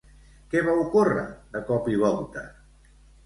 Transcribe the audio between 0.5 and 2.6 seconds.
Què va ocórrer de cop i volta?